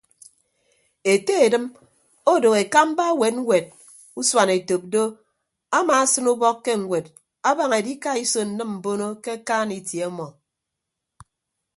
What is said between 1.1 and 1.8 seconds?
Ete edịm